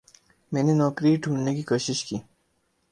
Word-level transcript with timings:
میں 0.51 0.63
نے 0.63 0.73
نوکری 0.73 1.11
ڈھوڑھنے 1.23 1.51
کی 1.55 1.63
کوشش 1.63 1.99
کی۔ 2.05 2.17